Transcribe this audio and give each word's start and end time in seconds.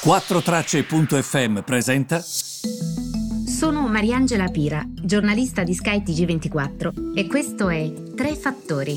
4Tracce.fm 0.00 1.62
presenta. 1.62 2.20
Sono 2.20 3.88
Mariangela 3.88 4.46
Pira, 4.46 4.80
giornalista 4.86 5.64
di 5.64 5.74
Sky 5.74 6.04
TG24 6.04 7.16
e 7.16 7.26
questo 7.26 7.68
è 7.68 7.92
Tre 8.14 8.36
Fattori. 8.36 8.96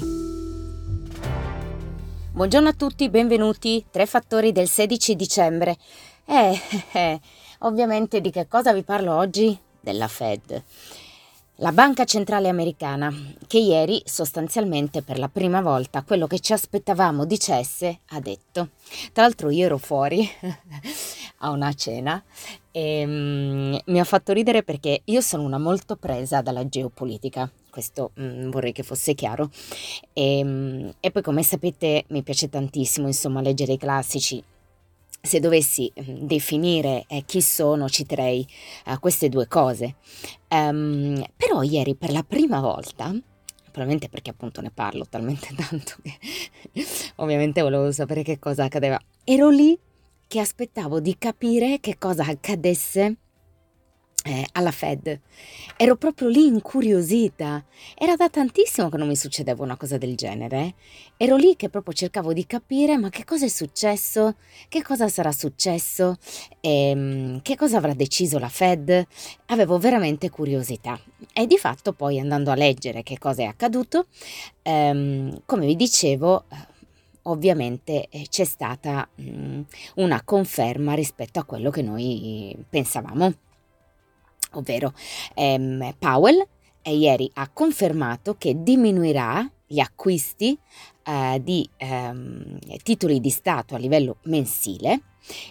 Buongiorno 2.31 2.69
a 2.69 2.73
tutti, 2.73 3.09
benvenuti. 3.09 3.83
Tre 3.89 4.05
Fattori 4.05 4.51
del 4.51 4.69
16 4.69 5.15
dicembre. 5.15 5.75
Eh, 6.23 6.61
eh, 6.93 7.19
ovviamente 7.61 8.21
di 8.21 8.29
che 8.29 8.47
cosa 8.47 8.71
vi 8.71 8.83
parlo 8.83 9.15
oggi? 9.15 9.57
Della 9.79 10.07
Fed. 10.07 10.63
La 11.61 11.71
Banca 11.71 12.05
Centrale 12.05 12.49
Americana, 12.49 13.13
che 13.45 13.59
ieri 13.59 14.01
sostanzialmente 14.03 15.03
per 15.03 15.19
la 15.19 15.27
prima 15.27 15.61
volta 15.61 16.01
quello 16.01 16.25
che 16.25 16.39
ci 16.39 16.53
aspettavamo 16.53 17.23
dicesse, 17.23 17.99
ha 18.07 18.19
detto. 18.19 18.69
Tra 19.13 19.21
l'altro 19.21 19.51
io 19.51 19.65
ero 19.65 19.77
fuori 19.77 20.27
a 21.37 21.51
una 21.51 21.71
cena 21.73 22.19
e 22.71 23.03
um, 23.05 23.79
mi 23.85 23.99
ha 23.99 24.03
fatto 24.03 24.33
ridere 24.33 24.63
perché 24.63 25.01
io 25.05 25.21
sono 25.21 25.43
una 25.43 25.59
molto 25.59 25.97
presa 25.97 26.41
dalla 26.41 26.67
geopolitica, 26.67 27.47
questo 27.69 28.09
um, 28.15 28.49
vorrei 28.49 28.71
che 28.71 28.81
fosse 28.81 29.13
chiaro. 29.13 29.51
E, 30.13 30.41
um, 30.43 30.91
e 30.99 31.11
poi 31.11 31.21
come 31.21 31.43
sapete 31.43 32.05
mi 32.07 32.23
piace 32.23 32.49
tantissimo 32.49 33.05
insomma 33.05 33.39
leggere 33.39 33.73
i 33.73 33.77
classici 33.77 34.43
se 35.21 35.39
dovessi 35.39 35.91
mm, 35.93 36.25
definire 36.25 37.05
eh, 37.07 37.23
chi 37.25 37.41
sono, 37.41 37.87
citerei 37.87 38.45
uh, 38.87 38.99
queste 38.99 39.29
due 39.29 39.47
cose. 39.47 39.95
Um, 40.49 41.23
però 41.37 41.61
ieri 41.61 41.95
per 41.95 42.11
la 42.11 42.23
prima 42.23 42.59
volta, 42.59 43.13
probabilmente 43.65 44.09
perché 44.09 44.31
appunto 44.31 44.61
ne 44.61 44.71
parlo 44.71 45.05
talmente 45.07 45.53
tanto 45.55 45.95
che 46.01 46.17
ovviamente 47.17 47.61
volevo 47.61 47.91
sapere 47.91 48.23
che 48.23 48.39
cosa 48.39 48.65
accadeva, 48.65 48.99
ero 49.23 49.49
lì 49.49 49.77
che 50.27 50.39
aspettavo 50.39 50.99
di 50.99 51.17
capire 51.17 51.79
che 51.79 51.97
cosa 51.97 52.25
accadesse 52.25 53.17
eh, 54.23 54.45
alla 54.53 54.71
Fed. 54.71 55.19
Ero 55.77 55.95
proprio 55.95 56.27
lì 56.27 56.45
incuriosita. 56.45 57.63
Era 57.95 58.15
da 58.15 58.29
tantissimo 58.29 58.89
che 58.89 58.97
non 58.97 59.07
mi 59.07 59.15
succedeva 59.15 59.63
una 59.63 59.77
cosa 59.77 59.97
del 59.97 60.15
genere. 60.15 60.75
Ero 61.17 61.35
lì 61.35 61.55
che 61.55 61.69
proprio 61.69 61.93
cercavo 61.93 62.33
di 62.33 62.45
capire 62.45 62.97
ma 62.97 63.09
che 63.09 63.23
cosa 63.25 63.45
è 63.45 63.49
successo, 63.49 64.35
che 64.67 64.83
cosa 64.83 65.07
sarà 65.07 65.31
successo, 65.31 66.17
ehm, 66.59 67.41
che 67.41 67.55
cosa 67.55 67.77
avrà 67.77 67.93
deciso 67.93 68.37
la 68.37 68.49
Fed. 68.49 69.07
Avevo 69.47 69.77
veramente 69.79 70.29
curiosità. 70.29 70.99
E 71.33 71.47
di 71.47 71.57
fatto 71.57 71.93
poi 71.93 72.19
andando 72.19 72.51
a 72.51 72.55
leggere 72.55 73.03
che 73.03 73.17
cosa 73.17 73.41
è 73.43 73.45
accaduto, 73.45 74.07
ehm, 74.61 75.41
come 75.45 75.65
vi 75.65 75.75
dicevo, 75.75 76.45
ovviamente 77.23 78.07
eh, 78.09 78.25
c'è 78.29 78.43
stata 78.45 79.07
mh, 79.15 79.23
mm, 79.23 79.61
una 79.95 80.21
conferma 80.23 80.93
rispetto 80.93 81.39
a 81.39 81.43
quello 81.43 81.69
che 81.69 81.81
noi 81.81 82.55
pensavamo 82.69 83.33
ovvero 84.53 84.93
ehm, 85.35 85.95
Powell 85.97 86.45
ieri 86.83 87.29
ha 87.35 87.49
confermato 87.49 88.35
che 88.37 88.63
diminuirà 88.63 89.49
gli 89.65 89.79
acquisti 89.79 90.57
eh, 91.03 91.39
di 91.43 91.67
ehm, 91.77 92.57
titoli 92.83 93.19
di 93.19 93.29
Stato 93.29 93.75
a 93.75 93.77
livello 93.77 94.17
mensile, 94.23 95.01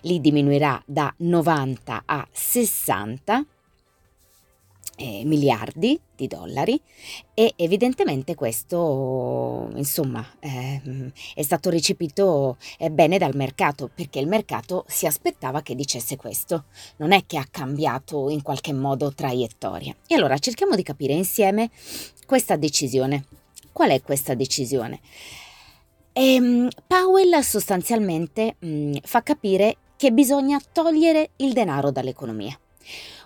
li 0.02 0.20
diminuirà 0.20 0.82
da 0.84 1.12
90 1.18 2.02
a 2.04 2.26
60 2.30 3.46
eh, 5.00 5.22
miliardi 5.24 5.98
di 6.14 6.26
dollari 6.26 6.78
e 7.32 7.54
evidentemente 7.56 8.34
questo 8.34 9.70
insomma 9.74 10.22
eh, 10.38 11.10
è 11.34 11.40
stato 11.40 11.70
recepito 11.70 12.58
eh, 12.78 12.90
bene 12.90 13.16
dal 13.16 13.34
mercato 13.34 13.90
perché 13.92 14.18
il 14.18 14.26
mercato 14.26 14.84
si 14.86 15.06
aspettava 15.06 15.62
che 15.62 15.74
dicesse 15.74 16.16
questo. 16.16 16.64
Non 16.96 17.12
è 17.12 17.24
che 17.24 17.38
ha 17.38 17.46
cambiato 17.50 18.28
in 18.28 18.42
qualche 18.42 18.74
modo 18.74 19.14
traiettoria. 19.14 19.96
E 20.06 20.14
allora 20.14 20.36
cerchiamo 20.36 20.74
di 20.74 20.82
capire 20.82 21.14
insieme 21.14 21.70
questa 22.26 22.56
decisione. 22.56 23.24
Qual 23.72 23.88
è 23.88 24.02
questa 24.02 24.34
decisione? 24.34 25.00
Ehm, 26.12 26.68
Powell 26.86 27.40
sostanzialmente 27.40 28.56
mh, 28.58 28.68
mm, 28.68 28.94
fa 29.02 29.22
capire 29.22 29.76
che 29.96 30.12
bisogna 30.12 30.60
togliere 30.72 31.30
il 31.36 31.54
denaro 31.54 31.90
dall'economia 31.90 32.58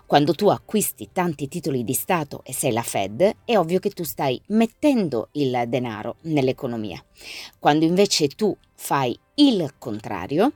quando 0.05 0.33
tu 0.33 0.49
acquisti 0.49 1.09
tanti 1.11 1.47
titoli 1.47 1.83
di 1.83 1.93
Stato 1.93 2.41
e 2.43 2.53
sei 2.53 2.71
la 2.71 2.83
Fed, 2.83 3.37
è 3.43 3.57
ovvio 3.57 3.79
che 3.79 3.89
tu 3.89 4.03
stai 4.03 4.39
mettendo 4.47 5.29
il 5.33 5.63
denaro 5.67 6.17
nell'economia. 6.21 7.03
Quando 7.57 7.85
invece 7.85 8.27
tu 8.27 8.55
fai 8.75 9.17
il 9.35 9.73
contrario, 9.79 10.51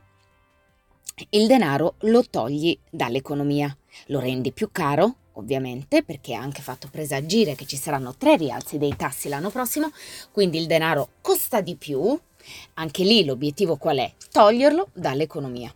il 1.30 1.46
denaro 1.46 1.94
lo 2.00 2.24
togli 2.28 2.78
dall'economia, 2.88 3.76
lo 4.06 4.20
rendi 4.20 4.52
più 4.52 4.70
caro, 4.70 5.16
ovviamente, 5.32 6.04
perché 6.04 6.34
ha 6.34 6.40
anche 6.40 6.62
fatto 6.62 6.88
presagire 6.88 7.56
che 7.56 7.66
ci 7.66 7.76
saranno 7.76 8.14
tre 8.16 8.36
rialzi 8.36 8.78
dei 8.78 8.94
tassi 8.96 9.28
l'anno 9.28 9.50
prossimo, 9.50 9.90
quindi 10.30 10.58
il 10.58 10.66
denaro 10.66 11.08
costa 11.20 11.60
di 11.60 11.74
più. 11.74 12.18
Anche 12.74 13.02
lì 13.02 13.24
l'obiettivo 13.24 13.76
qual 13.76 13.98
è? 13.98 14.12
Toglierlo 14.30 14.88
dall'economia. 14.94 15.74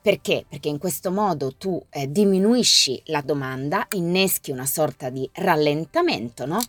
Perché? 0.00 0.44
Perché 0.48 0.68
in 0.68 0.78
questo 0.78 1.10
modo 1.10 1.54
tu 1.56 1.82
eh, 1.90 2.10
diminuisci 2.10 3.02
la 3.06 3.20
domanda, 3.20 3.86
inneschi 3.94 4.50
una 4.50 4.66
sorta 4.66 5.10
di 5.10 5.28
rallentamento, 5.34 6.46
no? 6.46 6.60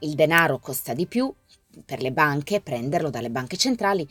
Il 0.00 0.14
denaro 0.14 0.58
costa 0.58 0.94
di 0.94 1.06
più 1.06 1.32
per 1.84 2.00
le 2.00 2.12
banche, 2.12 2.60
prenderlo 2.60 3.10
dalle 3.10 3.30
banche 3.30 3.56
centrali, 3.56 4.06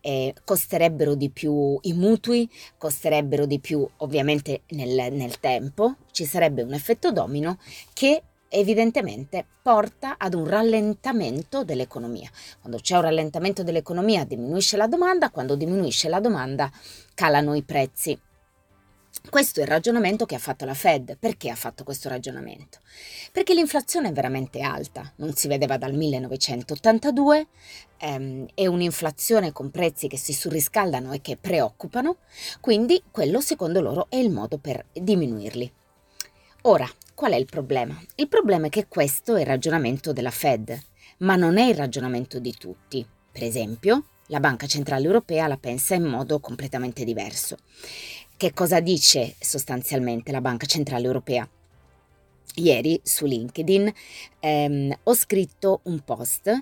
eh, 0.00 0.34
costerebbero 0.44 1.14
di 1.14 1.30
più 1.30 1.78
i 1.82 1.92
mutui, 1.92 2.48
costerebbero 2.76 3.46
di 3.46 3.58
più 3.58 3.86
ovviamente 3.98 4.62
nel, 4.68 5.12
nel 5.12 5.40
tempo, 5.40 5.96
ci 6.12 6.24
sarebbe 6.24 6.62
un 6.62 6.74
effetto 6.74 7.10
domino 7.10 7.58
che 7.92 8.22
evidentemente 8.48 9.46
porta 9.62 10.16
ad 10.18 10.34
un 10.34 10.46
rallentamento 10.46 11.64
dell'economia. 11.64 12.30
Quando 12.60 12.78
c'è 12.78 12.96
un 12.96 13.02
rallentamento 13.02 13.62
dell'economia 13.62 14.24
diminuisce 14.24 14.76
la 14.76 14.86
domanda, 14.86 15.30
quando 15.30 15.54
diminuisce 15.56 16.08
la 16.08 16.20
domanda 16.20 16.70
calano 17.14 17.54
i 17.54 17.62
prezzi. 17.62 18.18
Questo 19.28 19.60
è 19.60 19.64
il 19.64 19.68
ragionamento 19.68 20.24
che 20.24 20.36
ha 20.36 20.38
fatto 20.38 20.64
la 20.64 20.74
Fed. 20.74 21.18
Perché 21.18 21.50
ha 21.50 21.54
fatto 21.54 21.84
questo 21.84 22.08
ragionamento? 22.08 22.78
Perché 23.30 23.52
l'inflazione 23.52 24.08
è 24.08 24.12
veramente 24.12 24.60
alta, 24.62 25.12
non 25.16 25.34
si 25.34 25.48
vedeva 25.48 25.76
dal 25.76 25.92
1982, 25.92 27.46
ehm, 27.98 28.46
è 28.54 28.66
un'inflazione 28.66 29.52
con 29.52 29.70
prezzi 29.70 30.08
che 30.08 30.16
si 30.16 30.32
surriscaldano 30.32 31.12
e 31.12 31.20
che 31.20 31.36
preoccupano, 31.36 32.18
quindi 32.60 33.02
quello 33.10 33.40
secondo 33.40 33.82
loro 33.82 34.06
è 34.08 34.16
il 34.16 34.30
modo 34.30 34.56
per 34.56 34.86
diminuirli. 34.92 35.70
Ora, 36.62 36.88
qual 37.18 37.32
è 37.32 37.36
il 37.36 37.46
problema? 37.46 38.00
Il 38.14 38.28
problema 38.28 38.66
è 38.66 38.70
che 38.70 38.86
questo 38.86 39.34
è 39.34 39.40
il 39.40 39.46
ragionamento 39.46 40.12
della 40.12 40.30
Fed, 40.30 40.80
ma 41.18 41.34
non 41.34 41.58
è 41.58 41.64
il 41.64 41.74
ragionamento 41.74 42.38
di 42.38 42.54
tutti. 42.56 43.04
Per 43.32 43.42
esempio, 43.42 44.04
la 44.26 44.38
Banca 44.38 44.68
Centrale 44.68 45.04
Europea 45.04 45.48
la 45.48 45.56
pensa 45.56 45.96
in 45.96 46.04
modo 46.04 46.38
completamente 46.38 47.02
diverso. 47.02 47.56
Che 48.36 48.52
cosa 48.54 48.78
dice 48.78 49.34
sostanzialmente 49.40 50.30
la 50.30 50.40
Banca 50.40 50.66
Centrale 50.66 51.06
Europea? 51.06 51.48
Ieri 52.54 53.00
su 53.02 53.26
LinkedIn 53.26 53.92
ehm, 54.38 54.96
ho 55.02 55.14
scritto 55.14 55.80
un 55.84 55.98
post 56.04 56.52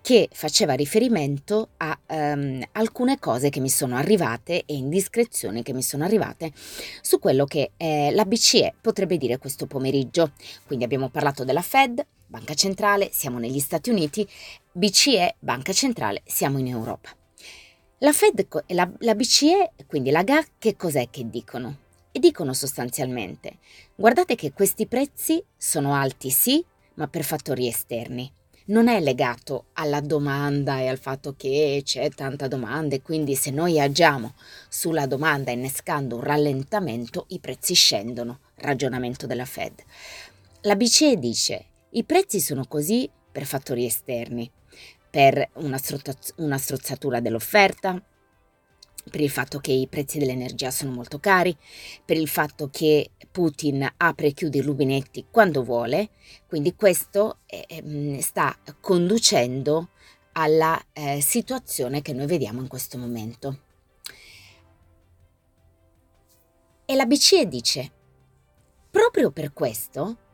che 0.00 0.28
faceva 0.32 0.74
riferimento 0.74 1.70
a 1.78 1.98
um, 2.08 2.62
alcune 2.72 3.18
cose 3.18 3.50
che 3.50 3.60
mi 3.60 3.68
sono 3.68 3.96
arrivate 3.96 4.64
e 4.64 4.74
indiscrezioni 4.74 5.62
che 5.62 5.72
mi 5.72 5.82
sono 5.82 6.04
arrivate 6.04 6.52
su 7.00 7.18
quello 7.18 7.44
che 7.44 7.72
eh, 7.76 8.10
la 8.12 8.24
BCE 8.24 8.74
potrebbe 8.80 9.16
dire 9.16 9.38
questo 9.38 9.66
pomeriggio. 9.66 10.32
Quindi 10.66 10.84
abbiamo 10.84 11.08
parlato 11.08 11.44
della 11.44 11.62
Fed, 11.62 12.04
Banca 12.26 12.54
Centrale, 12.54 13.10
siamo 13.12 13.38
negli 13.38 13.58
Stati 13.58 13.90
Uniti, 13.90 14.26
BCE, 14.72 15.36
Banca 15.38 15.72
Centrale, 15.72 16.22
siamo 16.24 16.58
in 16.58 16.68
Europa. 16.68 17.10
La 17.98 18.12
Fed 18.12 18.46
e 18.66 18.74
la, 18.74 18.90
la 18.98 19.14
BCE, 19.14 19.72
quindi 19.86 20.10
la 20.10 20.22
GA, 20.22 20.44
che 20.58 20.76
cos'è 20.76 21.10
che 21.10 21.28
dicono? 21.28 21.88
E 22.12 22.18
dicono 22.18 22.54
sostanzialmente, 22.54 23.58
guardate 23.94 24.34
che 24.34 24.52
questi 24.52 24.86
prezzi 24.86 25.42
sono 25.56 25.94
alti 25.94 26.30
sì, 26.30 26.64
ma 26.94 27.08
per 27.08 27.24
fattori 27.24 27.68
esterni 27.68 28.32
non 28.70 28.88
è 28.88 29.00
legato 29.00 29.66
alla 29.74 30.00
domanda 30.00 30.78
e 30.78 30.86
al 30.86 30.98
fatto 30.98 31.34
che 31.36 31.82
c'è 31.84 32.08
tanta 32.10 32.46
domanda 32.46 32.94
e 32.94 33.02
quindi 33.02 33.34
se 33.34 33.50
noi 33.50 33.80
agiamo 33.80 34.34
sulla 34.68 35.06
domanda 35.06 35.50
innescando 35.50 36.16
un 36.16 36.22
rallentamento 36.22 37.26
i 37.28 37.40
prezzi 37.40 37.74
scendono, 37.74 38.40
ragionamento 38.56 39.26
della 39.26 39.44
Fed. 39.44 39.82
La 40.62 40.76
BCE 40.76 41.18
dice 41.18 41.64
i 41.90 42.04
prezzi 42.04 42.38
sono 42.38 42.64
così 42.66 43.10
per 43.32 43.44
fattori 43.44 43.84
esterni, 43.84 44.48
per 45.10 45.48
una, 45.54 45.78
strozz- 45.78 46.34
una 46.36 46.58
strozzatura 46.58 47.18
dell'offerta, 47.18 48.00
per 49.08 49.20
il 49.20 49.30
fatto 49.30 49.58
che 49.58 49.72
i 49.72 49.86
prezzi 49.88 50.18
dell'energia 50.18 50.70
sono 50.70 50.90
molto 50.90 51.18
cari, 51.18 51.56
per 52.04 52.16
il 52.16 52.28
fatto 52.28 52.68
che 52.70 53.10
Putin 53.30 53.88
apre 53.96 54.28
e 54.28 54.32
chiude 54.32 54.58
i 54.58 54.62
rubinetti 54.62 55.26
quando 55.30 55.62
vuole, 55.62 56.10
quindi 56.46 56.74
questo 56.74 57.38
eh, 57.46 58.18
sta 58.20 58.56
conducendo 58.80 59.90
alla 60.32 60.80
eh, 60.92 61.20
situazione 61.20 62.02
che 62.02 62.12
noi 62.12 62.26
vediamo 62.26 62.60
in 62.60 62.68
questo 62.68 62.98
momento. 62.98 63.60
E 66.84 66.94
la 66.96 67.06
BCE 67.06 67.46
dice, 67.46 67.92
proprio 68.90 69.30
per 69.30 69.52
questo 69.52 70.29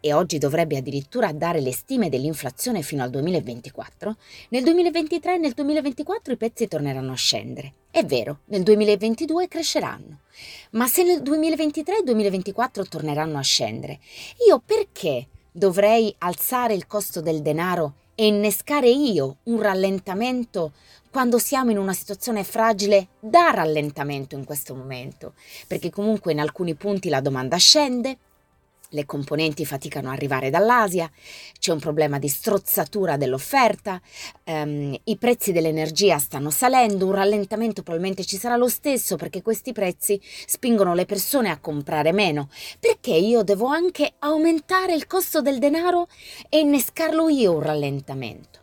e 0.00 0.12
oggi 0.12 0.38
dovrebbe 0.38 0.76
addirittura 0.76 1.32
dare 1.32 1.60
le 1.60 1.72
stime 1.72 2.08
dell'inflazione 2.08 2.82
fino 2.82 3.02
al 3.02 3.10
2024, 3.10 4.16
nel 4.48 4.64
2023 4.64 5.34
e 5.34 5.38
nel 5.38 5.52
2024 5.52 6.32
i 6.32 6.36
prezzi 6.36 6.66
torneranno 6.66 7.12
a 7.12 7.16
scendere. 7.16 7.74
È 7.90 8.04
vero, 8.04 8.40
nel 8.46 8.62
2022 8.62 9.48
cresceranno. 9.48 10.20
Ma 10.72 10.86
se 10.86 11.02
nel 11.02 11.22
2023 11.22 11.98
e 11.98 12.02
2024 12.02 12.84
torneranno 12.86 13.38
a 13.38 13.42
scendere, 13.42 13.98
io 14.46 14.62
perché 14.64 15.26
dovrei 15.52 16.14
alzare 16.18 16.74
il 16.74 16.86
costo 16.86 17.20
del 17.20 17.42
denaro 17.42 17.94
e 18.14 18.26
innescare 18.26 18.88
io 18.88 19.38
un 19.44 19.60
rallentamento 19.60 20.72
quando 21.10 21.38
siamo 21.38 21.72
in 21.72 21.78
una 21.78 21.92
situazione 21.92 22.44
fragile 22.44 23.08
da 23.18 23.50
rallentamento 23.50 24.36
in 24.36 24.44
questo 24.44 24.76
momento? 24.76 25.34
Perché 25.66 25.90
comunque 25.90 26.30
in 26.30 26.38
alcuni 26.38 26.74
punti 26.74 27.08
la 27.08 27.20
domanda 27.20 27.56
scende, 27.56 28.16
le 28.90 29.06
componenti 29.06 29.64
faticano 29.64 30.08
ad 30.08 30.14
arrivare 30.14 30.50
dall'Asia, 30.50 31.10
c'è 31.58 31.72
un 31.72 31.78
problema 31.78 32.18
di 32.18 32.28
strozzatura 32.28 33.16
dell'offerta, 33.16 34.00
ehm, 34.44 34.96
i 35.04 35.16
prezzi 35.16 35.52
dell'energia 35.52 36.18
stanno 36.18 36.50
salendo, 36.50 37.06
un 37.06 37.12
rallentamento 37.12 37.82
probabilmente 37.82 38.24
ci 38.24 38.36
sarà 38.36 38.56
lo 38.56 38.68
stesso 38.68 39.16
perché 39.16 39.42
questi 39.42 39.72
prezzi 39.72 40.20
spingono 40.46 40.94
le 40.94 41.06
persone 41.06 41.50
a 41.50 41.58
comprare 41.58 42.12
meno. 42.12 42.48
Perché 42.78 43.12
io 43.12 43.42
devo 43.42 43.66
anche 43.66 44.14
aumentare 44.18 44.94
il 44.94 45.06
costo 45.06 45.40
del 45.40 45.58
denaro 45.58 46.08
e 46.48 46.58
innescarlo 46.58 47.28
io 47.28 47.54
un 47.54 47.62
rallentamento? 47.62 48.59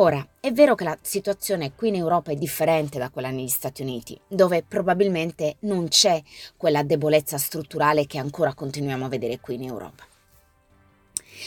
Ora, 0.00 0.26
è 0.40 0.50
vero 0.50 0.74
che 0.74 0.84
la 0.84 0.96
situazione 1.02 1.74
qui 1.74 1.88
in 1.88 1.96
Europa 1.96 2.30
è 2.30 2.34
differente 2.34 2.98
da 2.98 3.10
quella 3.10 3.28
negli 3.28 3.48
Stati 3.48 3.82
Uniti, 3.82 4.18
dove 4.26 4.64
probabilmente 4.66 5.56
non 5.60 5.88
c'è 5.88 6.22
quella 6.56 6.82
debolezza 6.82 7.36
strutturale 7.36 8.06
che 8.06 8.16
ancora 8.16 8.54
continuiamo 8.54 9.04
a 9.04 9.08
vedere 9.10 9.40
qui 9.40 9.56
in 9.56 9.64
Europa. 9.64 10.06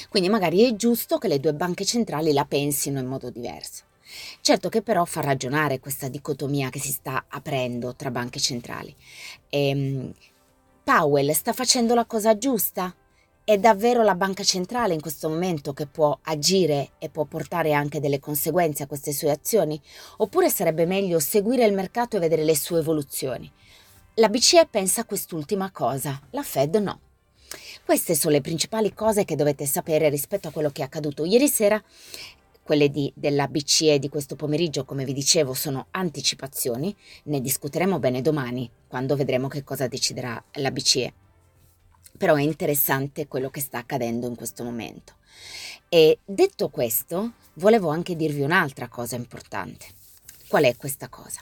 Quindi 0.07 0.29
magari 0.29 0.69
è 0.69 0.75
giusto 0.75 1.17
che 1.17 1.27
le 1.27 1.39
due 1.39 1.55
banche 1.55 1.83
centrali 1.83 2.31
la 2.31 2.45
pensino 2.45 2.99
in 2.99 3.07
modo 3.07 3.31
diverso. 3.31 3.85
Certo 4.41 4.69
che 4.69 4.83
però 4.83 5.03
fa 5.03 5.21
ragionare 5.21 5.79
questa 5.79 6.07
dicotomia 6.07 6.69
che 6.69 6.79
si 6.79 6.91
sta 6.91 7.25
aprendo 7.27 7.95
tra 7.95 8.11
banche 8.11 8.39
centrali. 8.39 8.95
E, 9.49 9.67
ehm, 9.69 10.13
Powell 10.83 11.31
sta 11.31 11.53
facendo 11.53 11.95
la 11.95 12.05
cosa 12.05 12.37
giusta? 12.37 12.95
È 13.45 13.57
davvero 13.57 14.03
la 14.03 14.15
banca 14.15 14.41
centrale 14.41 14.93
in 14.93 15.01
questo 15.01 15.27
momento 15.27 15.73
che 15.73 15.85
può 15.85 16.17
agire 16.21 16.91
e 16.97 17.09
può 17.09 17.25
portare 17.25 17.73
anche 17.73 17.99
delle 17.99 18.21
conseguenze 18.21 18.83
a 18.83 18.87
queste 18.87 19.11
sue 19.11 19.31
azioni? 19.31 19.77
Oppure 20.19 20.49
sarebbe 20.49 20.85
meglio 20.85 21.19
seguire 21.19 21.65
il 21.65 21.73
mercato 21.73 22.15
e 22.15 22.21
vedere 22.21 22.45
le 22.45 22.55
sue 22.55 22.79
evoluzioni? 22.79 23.51
La 24.13 24.29
BCE 24.29 24.65
pensa 24.67 25.01
a 25.01 25.05
quest'ultima 25.05 25.71
cosa, 25.71 26.21
la 26.29 26.41
Fed 26.41 26.77
no. 26.77 26.99
Queste 27.83 28.15
sono 28.15 28.33
le 28.33 28.39
principali 28.39 28.93
cose 28.93 29.25
che 29.25 29.35
dovete 29.35 29.65
sapere 29.65 30.07
rispetto 30.07 30.47
a 30.47 30.51
quello 30.51 30.69
che 30.69 30.81
è 30.81 30.85
accaduto 30.85 31.25
ieri 31.25 31.49
sera. 31.49 31.83
Quelle 32.63 32.89
di, 32.89 33.11
della 33.13 33.49
BCE 33.49 33.99
di 33.99 34.07
questo 34.07 34.37
pomeriggio, 34.37 34.85
come 34.85 35.03
vi 35.03 35.11
dicevo, 35.11 35.53
sono 35.53 35.87
anticipazioni, 35.91 36.95
ne 37.23 37.41
discuteremo 37.41 37.99
bene 37.99 38.21
domani, 38.21 38.71
quando 38.87 39.17
vedremo 39.17 39.49
che 39.49 39.65
cosa 39.65 39.87
deciderà 39.87 40.41
la 40.53 40.71
BCE 40.71 41.13
però 42.17 42.35
è 42.35 42.41
interessante 42.41 43.27
quello 43.27 43.49
che 43.49 43.61
sta 43.61 43.79
accadendo 43.79 44.27
in 44.27 44.35
questo 44.35 44.63
momento. 44.63 45.13
E 45.89 46.19
detto 46.25 46.69
questo, 46.69 47.33
volevo 47.55 47.89
anche 47.89 48.15
dirvi 48.15 48.41
un'altra 48.41 48.87
cosa 48.87 49.15
importante. 49.15 49.85
Qual 50.47 50.63
è 50.63 50.75
questa 50.75 51.09
cosa? 51.09 51.41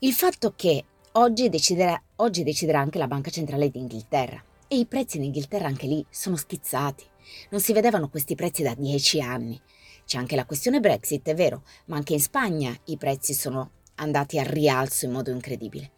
Il 0.00 0.12
fatto 0.12 0.52
che 0.54 0.84
oggi 1.12 1.48
deciderà, 1.48 2.00
oggi 2.16 2.42
deciderà 2.42 2.80
anche 2.80 2.98
la 2.98 3.08
Banca 3.08 3.30
Centrale 3.30 3.70
d'Inghilterra 3.70 4.42
e 4.68 4.78
i 4.78 4.86
prezzi 4.86 5.16
in 5.16 5.24
Inghilterra 5.24 5.66
anche 5.66 5.86
lì 5.86 6.04
sono 6.10 6.36
schizzati. 6.36 7.04
Non 7.50 7.60
si 7.60 7.72
vedevano 7.72 8.08
questi 8.08 8.34
prezzi 8.34 8.62
da 8.62 8.74
dieci 8.74 9.20
anni. 9.20 9.60
C'è 10.04 10.18
anche 10.18 10.36
la 10.36 10.46
questione 10.46 10.80
Brexit, 10.80 11.26
è 11.28 11.34
vero, 11.34 11.64
ma 11.86 11.96
anche 11.96 12.14
in 12.14 12.20
Spagna 12.20 12.74
i 12.84 12.96
prezzi 12.96 13.34
sono 13.34 13.72
andati 13.98 14.38
al 14.38 14.46
rialzo 14.46 15.04
in 15.04 15.12
modo 15.12 15.30
incredibile. 15.30 15.90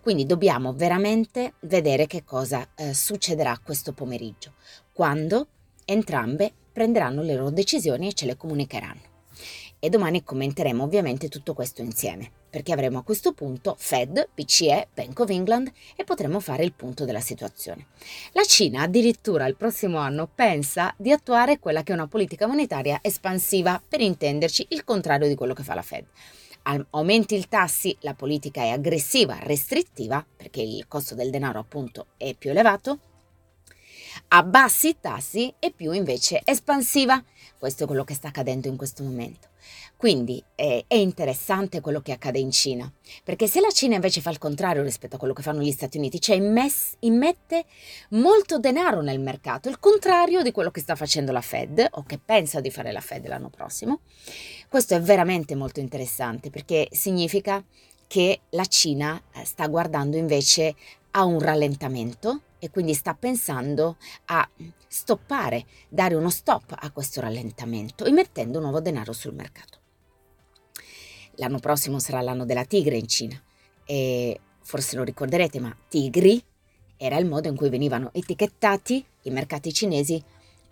Quindi 0.00 0.26
dobbiamo 0.26 0.72
veramente 0.72 1.54
vedere 1.60 2.06
che 2.06 2.24
cosa 2.24 2.68
eh, 2.74 2.94
succederà 2.94 3.58
questo 3.62 3.92
pomeriggio, 3.92 4.54
quando 4.92 5.48
entrambe 5.84 6.52
prenderanno 6.72 7.22
le 7.22 7.34
loro 7.34 7.50
decisioni 7.50 8.08
e 8.08 8.12
ce 8.14 8.26
le 8.26 8.36
comunicheranno. 8.36 9.12
E 9.78 9.90
domani 9.90 10.24
commenteremo 10.24 10.82
ovviamente 10.82 11.28
tutto 11.28 11.52
questo 11.52 11.82
insieme, 11.82 12.30
perché 12.48 12.72
avremo 12.72 12.98
a 12.98 13.02
questo 13.02 13.32
punto 13.32 13.76
Fed, 13.78 14.30
BCE, 14.34 14.88
Bank 14.94 15.20
of 15.20 15.28
England 15.28 15.70
e 15.94 16.04
potremo 16.04 16.40
fare 16.40 16.64
il 16.64 16.72
punto 16.72 17.04
della 17.04 17.20
situazione. 17.20 17.88
La 18.32 18.44
Cina 18.44 18.82
addirittura 18.82 19.46
il 19.46 19.56
prossimo 19.56 19.98
anno 19.98 20.26
pensa 20.32 20.94
di 20.96 21.12
attuare 21.12 21.58
quella 21.58 21.82
che 21.82 21.92
è 21.92 21.96
una 21.96 22.06
politica 22.06 22.46
monetaria 22.46 22.98
espansiva, 23.02 23.82
per 23.86 24.00
intenderci 24.00 24.68
il 24.70 24.84
contrario 24.84 25.28
di 25.28 25.34
quello 25.34 25.52
che 25.52 25.62
fa 25.62 25.74
la 25.74 25.82
Fed 25.82 26.06
aumenti 26.90 27.34
il 27.34 27.48
tassi, 27.48 27.96
la 28.00 28.14
politica 28.14 28.62
è 28.62 28.70
aggressiva, 28.70 29.38
restrittiva, 29.40 30.24
perché 30.36 30.60
il 30.62 30.86
costo 30.88 31.14
del 31.14 31.30
denaro 31.30 31.58
appunto 31.58 32.06
è 32.16 32.34
più 32.34 32.50
elevato, 32.50 32.98
abbassi 34.28 34.88
i 34.88 34.96
tassi 35.00 35.52
e 35.58 35.72
più 35.72 35.92
invece 35.92 36.40
espansiva. 36.44 37.22
Questo 37.58 37.84
è 37.84 37.86
quello 37.86 38.04
che 38.04 38.14
sta 38.14 38.28
accadendo 38.28 38.68
in 38.68 38.76
questo 38.76 39.02
momento. 39.02 39.48
Quindi 39.96 40.42
eh, 40.54 40.84
è 40.86 40.96
interessante 40.96 41.80
quello 41.80 42.00
che 42.00 42.12
accade 42.12 42.38
in 42.38 42.50
Cina, 42.50 42.92
perché 43.22 43.46
se 43.46 43.60
la 43.60 43.70
Cina 43.70 43.94
invece 43.94 44.20
fa 44.20 44.28
il 44.28 44.38
contrario 44.38 44.82
rispetto 44.82 45.16
a 45.16 45.18
quello 45.18 45.32
che 45.32 45.40
fanno 45.40 45.62
gli 45.62 45.70
Stati 45.70 45.96
Uniti, 45.96 46.20
cioè 46.20 46.36
immess- 46.36 46.96
immette 47.00 47.64
molto 48.10 48.58
denaro 48.58 49.00
nel 49.00 49.20
mercato, 49.20 49.70
il 49.70 49.78
contrario 49.78 50.42
di 50.42 50.52
quello 50.52 50.70
che 50.70 50.80
sta 50.80 50.94
facendo 50.94 51.32
la 51.32 51.40
Fed 51.40 51.86
o 51.92 52.02
che 52.02 52.18
pensa 52.18 52.60
di 52.60 52.70
fare 52.70 52.92
la 52.92 53.00
Fed 53.00 53.26
l'anno 53.26 53.48
prossimo, 53.48 54.00
questo 54.74 54.96
è 54.96 55.00
veramente 55.00 55.54
molto 55.54 55.78
interessante 55.78 56.50
perché 56.50 56.88
significa 56.90 57.64
che 58.08 58.40
la 58.50 58.64
Cina 58.64 59.22
eh, 59.32 59.44
sta 59.44 59.68
guardando 59.68 60.16
invece 60.16 60.74
a 61.12 61.22
un 61.22 61.38
rallentamento 61.38 62.40
e 62.58 62.70
quindi 62.70 62.92
sta 62.92 63.14
pensando 63.14 63.98
a 64.24 64.50
stoppare, 64.88 65.64
dare 65.88 66.16
uno 66.16 66.28
stop 66.28 66.74
a 66.76 66.90
questo 66.90 67.20
rallentamento, 67.20 68.04
immettendo 68.08 68.58
nuovo 68.58 68.80
denaro 68.80 69.12
sul 69.12 69.34
mercato. 69.34 69.78
L'anno 71.36 71.60
prossimo 71.60 72.00
sarà 72.00 72.20
l'anno 72.20 72.44
della 72.44 72.64
tigre 72.64 72.96
in 72.96 73.06
Cina 73.06 73.40
e 73.84 74.40
forse 74.60 74.96
lo 74.96 75.04
ricorderete, 75.04 75.60
ma 75.60 75.72
tigri 75.88 76.42
era 76.96 77.16
il 77.18 77.26
modo 77.26 77.46
in 77.46 77.54
cui 77.54 77.68
venivano 77.68 78.10
etichettati 78.12 79.06
i 79.22 79.30
mercati 79.30 79.72
cinesi 79.72 80.20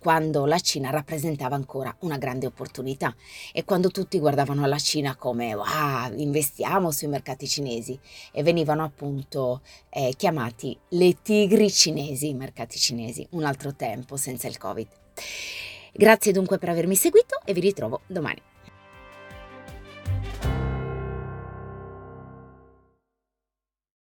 quando 0.03 0.45
la 0.45 0.59
Cina 0.59 0.89
rappresentava 0.89 1.55
ancora 1.55 1.95
una 1.99 2.17
grande 2.17 2.45
opportunità 2.45 3.15
e 3.53 3.63
quando 3.63 3.89
tutti 3.89 4.19
guardavano 4.19 4.65
la 4.65 4.77
Cina 4.77 5.15
come 5.15 5.53
wow, 5.53 6.11
investiamo 6.17 6.91
sui 6.91 7.07
mercati 7.07 7.47
cinesi 7.47 7.97
e 8.33 8.43
venivano 8.43 8.83
appunto 8.83 9.61
eh, 9.89 10.13
chiamati 10.17 10.77
le 10.89 11.21
tigri 11.21 11.71
cinesi, 11.71 12.27
i 12.27 12.33
mercati 12.33 12.77
cinesi, 12.77 13.25
un 13.29 13.45
altro 13.45 13.73
tempo 13.75 14.17
senza 14.17 14.49
il 14.49 14.57
Covid. 14.57 14.87
Grazie 15.93 16.33
dunque 16.33 16.57
per 16.57 16.67
avermi 16.67 16.95
seguito 16.95 17.39
e 17.45 17.53
vi 17.53 17.61
ritrovo 17.61 18.01
domani. 18.05 18.52